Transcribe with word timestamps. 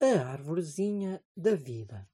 A 0.00 0.30
árvorezinha 0.30 1.20
da 1.36 1.56
vida. 1.56 2.08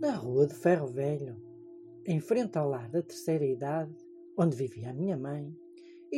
Na 0.00 0.16
rua 0.16 0.46
de 0.46 0.54
Ferro 0.54 0.86
Velho, 0.86 1.36
em 2.06 2.20
frente 2.20 2.56
ao 2.56 2.70
lar 2.70 2.88
da 2.88 3.02
terceira 3.02 3.44
idade, 3.44 3.94
onde 4.38 4.56
vivia 4.56 4.88
a 4.88 4.94
minha 4.94 5.16
mãe, 5.18 5.54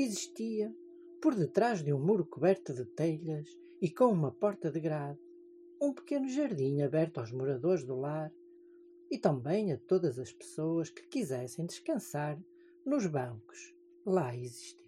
existia, 0.03 0.75
por 1.21 1.35
detrás 1.35 1.82
de 1.82 1.93
um 1.93 1.99
muro 1.99 2.25
coberto 2.25 2.75
de 2.75 2.85
telhas 2.85 3.49
e 3.81 3.91
com 3.91 4.07
uma 4.07 4.31
porta 4.31 4.71
de 4.71 4.81
grade, 4.81 5.18
um 5.81 5.93
pequeno 5.93 6.29
jardim 6.29 6.82
aberto 6.82 7.18
aos 7.18 7.32
moradores 7.32 7.85
do 7.85 7.96
lar 7.96 8.32
e 9.11 9.18
também 9.18 9.73
a 9.73 9.79
todas 9.79 10.18
as 10.18 10.32
pessoas 10.32 10.90
que 10.90 11.07
quisessem 11.07 11.67
descansar 11.67 12.39
nos 12.85 13.07
bancos 13.07 13.75
lá 14.04 14.35
existentes. 14.37 14.87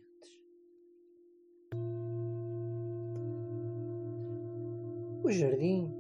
O 5.23 5.31
jardim 5.31 5.93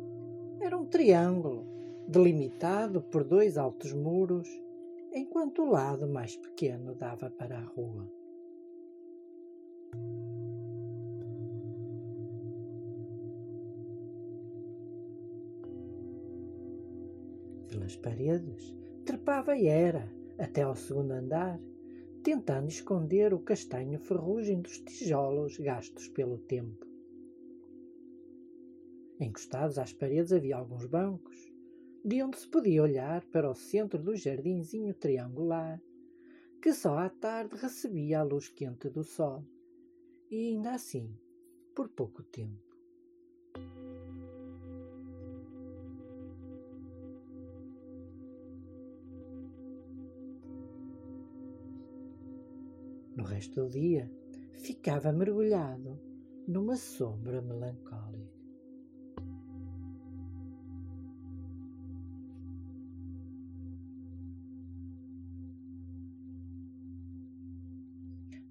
era 0.60 0.76
um 0.76 0.86
triângulo 0.86 1.66
delimitado 2.08 3.02
por 3.02 3.24
dois 3.24 3.58
altos 3.58 3.92
muros, 3.92 4.48
enquanto 5.12 5.62
o 5.62 5.70
lado 5.70 6.08
mais 6.08 6.36
pequeno 6.36 6.94
dava 6.94 7.30
para 7.30 7.58
a 7.58 7.64
rua. 7.64 8.17
Pelas 17.88 17.96
paredes, 17.96 18.76
trepava 19.06 19.56
e 19.56 19.66
era, 19.66 20.12
até 20.36 20.60
ao 20.60 20.76
segundo 20.76 21.12
andar, 21.12 21.58
tentando 22.22 22.68
esconder 22.68 23.32
o 23.32 23.38
castanho 23.38 23.98
ferrugem 23.98 24.60
dos 24.60 24.78
tijolos 24.80 25.56
gastos 25.56 26.06
pelo 26.08 26.36
tempo. 26.36 26.86
Encostados 29.18 29.78
às 29.78 29.90
paredes 29.90 30.34
havia 30.34 30.56
alguns 30.56 30.84
bancos, 30.84 31.50
de 32.04 32.22
onde 32.22 32.38
se 32.38 32.48
podia 32.48 32.82
olhar 32.82 33.24
para 33.28 33.50
o 33.50 33.54
centro 33.54 34.02
do 34.02 34.14
jardinzinho 34.14 34.92
triangular, 34.92 35.80
que 36.60 36.74
só 36.74 36.98
à 36.98 37.08
tarde 37.08 37.56
recebia 37.56 38.20
a 38.20 38.22
luz 38.22 38.48
quente 38.48 38.90
do 38.90 39.02
sol, 39.02 39.42
e 40.30 40.50
ainda 40.50 40.72
assim, 40.72 41.10
por 41.74 41.88
pouco 41.88 42.22
tempo. 42.22 42.67
No 53.18 53.24
resto 53.24 53.64
do 53.64 53.68
dia, 53.68 54.08
ficava 54.52 55.12
mergulhado 55.12 56.00
numa 56.46 56.76
sombra 56.76 57.42
melancólica. 57.42 58.38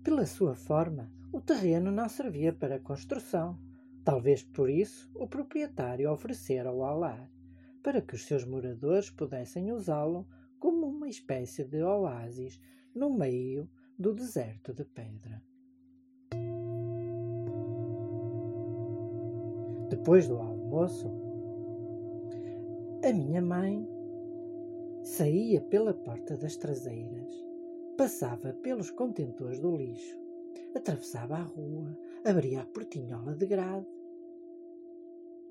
Pela 0.03 0.25
sua 0.25 0.53
forma, 0.53 1.09
o 1.31 1.39
terreno 1.39 1.89
não 1.89 2.09
servia 2.09 2.51
para 2.51 2.77
construção. 2.77 3.57
Talvez 4.03 4.43
por 4.43 4.69
isso 4.69 5.09
o 5.15 5.29
proprietário 5.29 6.11
oferecera-o 6.11 6.83
ao 6.83 6.99
lar, 6.99 7.31
para 7.81 8.01
que 8.01 8.15
os 8.15 8.25
seus 8.25 8.43
moradores 8.43 9.09
pudessem 9.09 9.71
usá-lo 9.71 10.27
como 10.59 10.87
uma 10.87 11.07
espécie 11.07 11.63
de 11.63 11.81
oásis 11.81 12.59
no 12.93 13.09
meio 13.09 13.69
do 13.97 14.13
deserto 14.13 14.73
de 14.73 14.85
pedra. 14.85 15.41
Depois 19.89 20.27
do 20.27 20.37
almoço, 20.37 21.07
a 23.03 23.11
minha 23.11 23.41
mãe 23.41 23.87
saía 25.01 25.61
pela 25.61 25.93
porta 25.93 26.37
das 26.37 26.57
traseiras, 26.57 27.31
passava 27.97 28.53
pelos 28.53 28.91
contentores 28.91 29.59
do 29.59 29.75
lixo, 29.75 30.17
atravessava 30.75 31.37
a 31.37 31.41
rua, 31.43 31.97
abria 32.23 32.61
a 32.61 32.65
portinhola 32.65 33.33
de 33.33 33.47
grade 33.47 33.87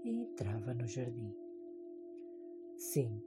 e 0.05 0.11
entrava 0.11 0.73
no 0.73 0.87
jardim. 0.87 1.35
Sim, 2.77 3.21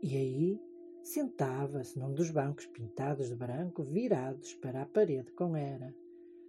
e 0.00 0.16
aí 0.16 0.60
Sentava-se 1.02 1.98
num 1.98 2.14
dos 2.14 2.30
bancos 2.30 2.66
pintados 2.66 3.28
de 3.28 3.34
branco, 3.34 3.82
virados 3.82 4.54
para 4.54 4.82
a 4.82 4.86
parede 4.86 5.32
com 5.32 5.56
era, 5.56 5.92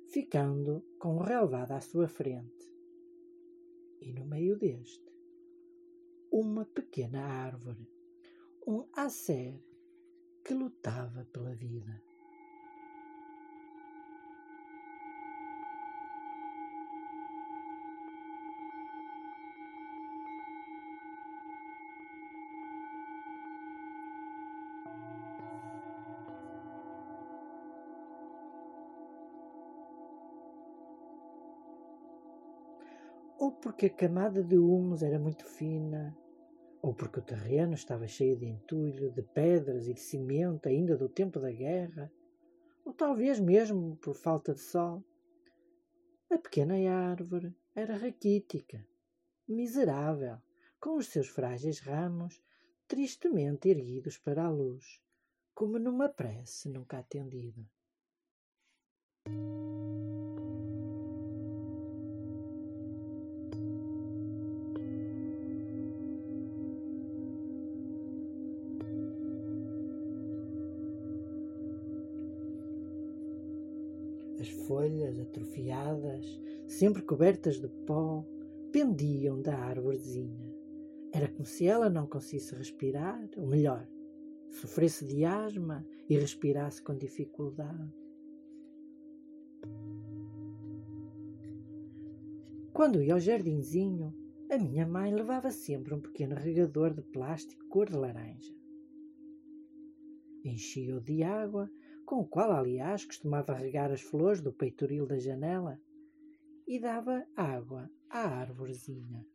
ficando 0.09 0.84
com 1.00 1.18
o 1.18 1.24
relvado 1.24 1.74
à 1.74 1.81
sua 1.81 2.08
frente. 2.08 2.72
E 4.00 4.14
no 4.14 4.25
meio 4.25 4.58
deste, 4.58 5.12
uma 6.31 6.66
pequena 6.66 7.22
árvore, 7.24 7.88
um 8.66 8.86
acer 8.94 9.59
que 10.44 10.53
lutava 10.53 11.25
pela 11.34 11.56
vida. 11.56 12.02
Ou 33.43 33.51
porque 33.51 33.87
a 33.87 33.89
camada 33.89 34.41
de 34.41 34.57
humus 34.57 35.03
era 35.03 35.19
muito 35.19 35.43
fina, 35.43 36.17
ou 36.81 36.93
porque 36.93 37.19
o 37.19 37.21
terreno 37.21 37.73
estava 37.73 38.07
cheio 38.07 38.37
de 38.37 38.45
entulho, 38.45 39.11
de 39.11 39.21
pedras 39.21 39.85
e 39.85 39.93
de 39.93 39.99
cimento 39.99 40.69
ainda 40.69 40.95
do 40.95 41.09
tempo 41.09 41.41
da 41.41 41.51
guerra, 41.51 42.09
ou 42.85 42.93
talvez 42.93 43.41
mesmo 43.41 43.97
por 43.97 44.15
falta 44.15 44.53
de 44.53 44.61
sol. 44.61 45.03
A 46.29 46.37
pequena 46.37 46.75
árvore 46.89 47.53
era 47.75 47.97
raquítica, 47.97 48.87
miserável, 49.45 50.37
com 50.79 50.95
os 50.95 51.07
seus 51.07 51.27
frágeis 51.27 51.79
ramos 51.79 52.41
tristemente 52.87 53.67
erguidos 53.67 54.17
para 54.17 54.45
a 54.45 54.49
luz, 54.49 55.01
como 55.53 55.77
numa 55.77 56.07
prece 56.07 56.69
nunca 56.69 56.99
atendida. 56.99 57.61
As 74.43 74.49
folhas 74.67 75.17
atrofiadas, 75.17 76.41
sempre 76.67 77.01
cobertas 77.01 77.61
de 77.61 77.69
pó, 77.87 78.25
pendiam 78.73 79.41
da 79.41 79.57
árvorezinha. 79.57 80.53
Era 81.13 81.29
como 81.29 81.45
se 81.45 81.65
ela 81.65 81.89
não 81.89 82.05
conseguisse 82.05 82.53
respirar, 82.53 83.29
ou 83.37 83.47
melhor, 83.47 83.87
sofresse 84.49 85.05
de 85.05 85.23
asma 85.23 85.87
e 86.09 86.17
respirasse 86.17 86.81
com 86.83 86.93
dificuldade. 86.93 87.95
Quando 92.73 93.01
ia 93.01 93.13
ao 93.13 93.22
jardinzinho, 93.22 94.13
a 94.51 94.57
minha 94.57 94.85
mãe 94.85 95.16
levava 95.16 95.51
sempre 95.51 95.93
um 95.93 96.01
pequeno 96.01 96.35
regador 96.35 96.93
de 96.93 97.01
plástico 97.01 97.66
cor 97.69 97.89
de 97.89 97.96
laranja. 97.96 98.53
Enchia-o 100.43 100.99
de 100.99 101.23
água 101.23 101.72
com 102.05 102.22
o 102.22 102.28
qual, 102.28 102.52
aliás, 102.52 103.05
costumava 103.05 103.53
regar 103.53 103.91
as 103.91 104.02
flores 104.02 104.41
do 104.41 104.52
peitoril 104.52 105.05
da 105.05 105.17
janela 105.17 105.79
e 106.67 106.79
dava 106.79 107.26
água 107.35 107.90
à 108.09 108.20
árvorezinha. 108.20 109.26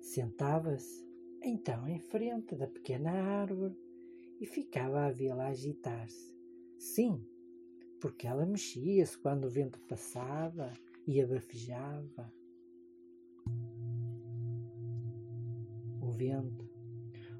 Sentava-se 0.00 1.10
então 1.42 1.88
em 1.88 1.98
frente 1.98 2.54
da 2.54 2.66
pequena 2.66 3.12
árvore 3.12 3.74
e 4.38 4.46
ficava 4.46 5.06
a 5.06 5.10
vê-la 5.10 5.46
agitar-se. 5.46 6.36
Sim, 6.76 7.24
porque 8.02 8.26
ela 8.26 8.44
mexia-se 8.44 9.16
quando 9.16 9.44
o 9.44 9.48
vento 9.48 9.78
passava 9.88 10.72
e 11.06 11.22
abafejava. 11.22 12.32
O 16.00 16.10
vento, 16.10 16.68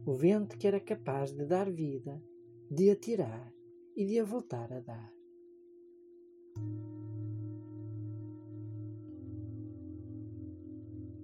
o 0.06 0.14
vento 0.14 0.56
que 0.56 0.68
era 0.68 0.78
capaz 0.78 1.32
de 1.32 1.44
dar 1.44 1.68
vida, 1.68 2.22
de 2.70 2.90
a 2.90 2.94
tirar 2.94 3.52
e 3.96 4.06
de 4.06 4.20
a 4.20 4.24
voltar 4.24 4.72
a 4.72 4.78
dar. 4.78 5.12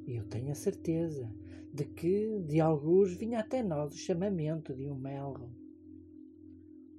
Eu 0.04 0.24
tenho 0.24 0.50
a 0.50 0.56
certeza 0.56 1.32
de 1.72 1.84
que 1.84 2.40
de 2.40 2.60
alguns 2.60 3.14
vinha 3.14 3.38
até 3.38 3.62
nós 3.62 3.94
o 3.94 3.98
chamamento 3.98 4.74
de 4.74 4.90
um 4.90 4.96
melro. 4.96 5.48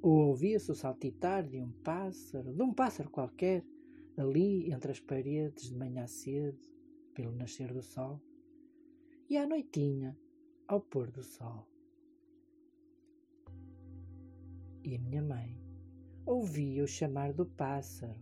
Ou 0.01 0.28
ouvia-se 0.28 0.72
o 0.72 0.75
saltitar 0.75 1.46
de 1.46 1.60
um 1.60 1.72
pássaro, 1.84 2.54
de 2.54 2.62
um 2.62 2.74
pássaro 2.74 3.10
qualquer, 3.10 3.66
ali 4.18 4.72
entre 4.72 4.92
as 4.92 5.00
paredes 5.00 5.69
de 5.69 5.75
manhã 5.75 6.07
cedo, 6.07 6.60
pelo 7.13 7.36
nascer 7.36 7.74
do 7.74 7.81
sol, 7.81 8.22
e 9.30 9.38
à 9.38 9.46
noitinha, 9.46 10.18
ao 10.68 10.80
pôr 10.80 11.12
do 11.12 11.22
sol. 11.22 11.68
E 14.84 14.96
a 14.96 15.00
minha 15.00 15.22
mãe 15.22 15.60
ouvia 16.25 16.84
o 16.84 16.88
chamar 16.88 17.34
do 17.34 17.46
pássaro, 17.46 18.16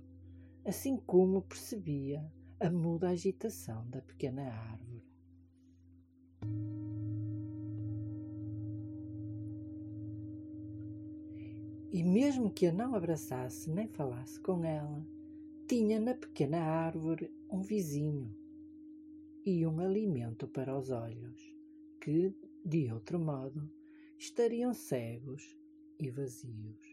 assim 0.65 0.97
como 0.97 1.43
percebia 1.43 2.25
a 2.59 2.69
muda 2.69 3.09
agitação 3.09 3.87
da 3.89 4.01
pequena 4.01 4.43
árvore. 4.43 4.96
E 11.91 12.03
mesmo 12.03 12.51
que 12.51 12.67
a 12.67 12.73
não 12.73 12.95
abraçasse 12.95 13.69
nem 13.69 13.87
falasse 13.87 14.39
com 14.39 14.63
ela, 14.63 15.05
tinha 15.67 15.99
na 15.99 16.13
pequena 16.13 16.59
árvore 16.59 17.31
um 17.49 17.61
vizinho 17.61 18.35
e 19.45 19.65
um 19.65 19.79
alimento 19.79 20.47
para 20.47 20.77
os 20.77 20.89
olhos, 20.89 21.55
que, 22.01 22.33
de 22.65 22.91
outro 22.91 23.17
modo, 23.17 23.69
estariam 24.17 24.73
cegos 24.73 25.57
e 25.97 26.09
vazios. 26.09 26.86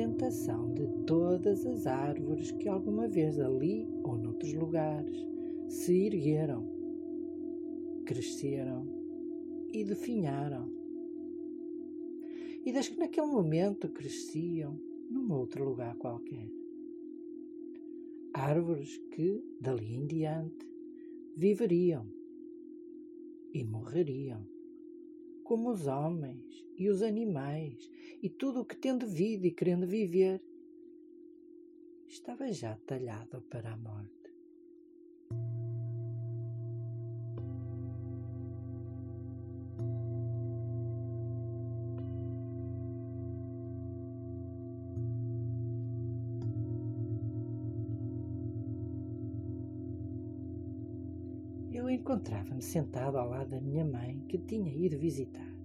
Representação 0.00 0.72
de 0.72 0.86
todas 1.06 1.66
as 1.66 1.86
árvores 1.86 2.50
que 2.52 2.68
alguma 2.68 3.06
vez 3.06 3.38
ali 3.38 3.86
ou 4.02 4.16
noutros 4.16 4.54
lugares 4.54 5.14
se 5.68 6.06
ergueram, 6.06 6.66
cresceram 8.06 8.86
e 9.72 9.84
definharam. 9.84 10.72
E 12.64 12.72
das 12.72 12.88
que 12.88 12.98
naquele 12.98 13.26
momento 13.26 13.90
cresciam 13.90 14.80
num 15.10 15.30
outro 15.32 15.64
lugar 15.64 15.94
qualquer. 15.96 16.50
Árvores 18.32 18.96
que, 19.10 19.44
dali 19.60 19.94
em 19.94 20.06
diante, 20.06 20.66
viveriam 21.36 22.06
e 23.52 23.64
morreriam 23.64 24.46
como 25.44 25.70
os 25.70 25.86
homens 25.86 26.64
e 26.78 26.88
os 26.88 27.02
animais 27.02 27.90
e 28.22 28.28
tudo 28.28 28.60
o 28.60 28.64
que 28.64 28.76
tendo 28.76 29.06
vida 29.06 29.46
e 29.46 29.50
querendo 29.50 29.86
viver, 29.86 30.42
estava 32.06 32.52
já 32.52 32.76
talhado 32.86 33.40
para 33.42 33.72
a 33.72 33.76
morte. 33.76 34.20
eu 51.80 51.88
encontrava-me 51.88 52.62
sentado 52.62 53.16
ao 53.16 53.30
lado 53.30 53.50
da 53.50 53.60
minha 53.60 53.84
mãe, 53.84 54.22
que 54.28 54.36
tinha 54.36 54.72
ido 54.72 54.98
visitar. 54.98 55.59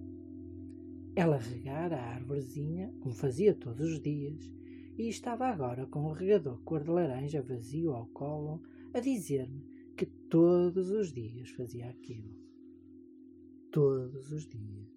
Ela 1.16 1.38
regara 1.38 1.96
a 1.96 2.14
árvorezinha, 2.14 2.92
como 3.00 3.14
fazia 3.14 3.54
todos 3.54 3.90
os 3.90 4.02
dias, 4.02 4.52
e 4.98 5.08
estava 5.08 5.46
agora 5.46 5.86
com 5.86 6.04
o 6.04 6.12
regador 6.12 6.60
cor 6.62 6.84
de 6.84 6.90
laranja 6.90 7.40
vazio 7.40 7.92
ao 7.92 8.06
colo, 8.08 8.62
a 8.92 9.00
dizer-me 9.00 9.64
que 9.96 10.04
todos 10.04 10.90
os 10.90 11.14
dias 11.14 11.48
fazia 11.52 11.88
aquilo. 11.88 12.36
Todos 13.72 14.30
os 14.30 14.46
dias. 14.46 14.94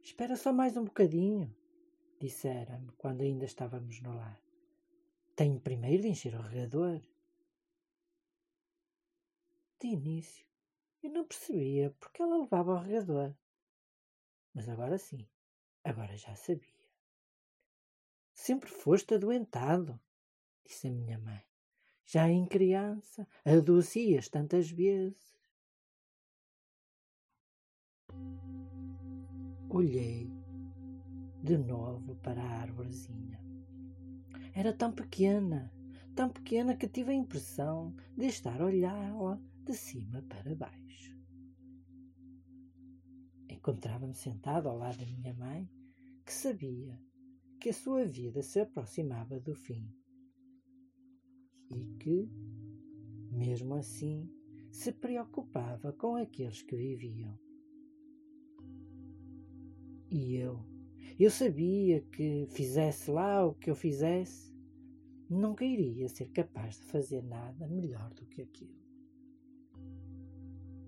Espera 0.00 0.36
só 0.36 0.52
mais 0.52 0.76
um 0.76 0.84
bocadinho, 0.84 1.52
dissera-me 2.20 2.92
quando 2.96 3.22
ainda 3.22 3.44
estávamos 3.44 4.00
no 4.00 4.14
lar. 4.14 4.40
Tenho 5.34 5.58
primeiro 5.58 6.02
de 6.02 6.08
encher 6.10 6.36
o 6.36 6.40
regador. 6.40 7.00
De 9.84 9.90
início, 9.90 10.46
eu 11.02 11.10
não 11.10 11.26
percebia 11.26 11.94
porque 12.00 12.22
ela 12.22 12.38
levava 12.38 12.72
o 12.72 12.78
regador. 12.78 13.34
Mas 14.54 14.66
agora 14.66 14.96
sim, 14.96 15.28
agora 15.84 16.16
já 16.16 16.34
sabia. 16.34 16.88
Sempre 18.32 18.70
foste 18.70 19.12
adoentado, 19.12 20.00
disse 20.64 20.88
a 20.88 20.90
minha 20.90 21.18
mãe. 21.18 21.44
Já 22.06 22.30
em 22.30 22.46
criança, 22.46 23.28
adoecias 23.44 24.26
tantas 24.30 24.70
vezes. 24.70 25.38
Olhei 29.68 30.32
de 31.42 31.58
novo 31.58 32.16
para 32.22 32.42
a 32.42 32.60
árvorezinha. 32.62 33.38
Era 34.54 34.72
tão 34.72 34.90
pequena, 34.90 35.70
tão 36.16 36.30
pequena 36.30 36.74
que 36.74 36.88
tive 36.88 37.10
a 37.10 37.14
impressão 37.14 37.94
de 38.16 38.24
estar 38.28 38.62
a 38.62 38.64
olhá-la 38.64 39.38
de 39.64 39.74
cima 39.74 40.22
para 40.22 40.54
baixo. 40.54 41.18
Encontrava-me 43.48 44.14
sentado 44.14 44.68
ao 44.68 44.76
lado 44.76 44.98
da 44.98 45.06
minha 45.06 45.32
mãe, 45.34 45.68
que 46.24 46.32
sabia 46.32 47.00
que 47.58 47.70
a 47.70 47.74
sua 47.74 48.04
vida 48.04 48.42
se 48.42 48.60
aproximava 48.60 49.40
do 49.40 49.54
fim 49.54 49.90
e 51.70 51.96
que, 51.98 52.30
mesmo 53.30 53.74
assim, 53.74 54.30
se 54.70 54.92
preocupava 54.92 55.92
com 55.92 56.16
aqueles 56.16 56.60
que 56.60 56.76
viviam. 56.76 57.38
E 60.10 60.36
eu, 60.36 60.62
eu 61.18 61.30
sabia 61.30 62.02
que, 62.02 62.46
fizesse 62.50 63.10
lá 63.10 63.46
o 63.46 63.54
que 63.54 63.70
eu 63.70 63.74
fizesse, 63.74 64.54
nunca 65.28 65.64
iria 65.64 66.08
ser 66.08 66.28
capaz 66.30 66.76
de 66.76 66.84
fazer 66.84 67.22
nada 67.22 67.66
melhor 67.66 68.12
do 68.14 68.26
que 68.26 68.42
aquilo. 68.42 68.83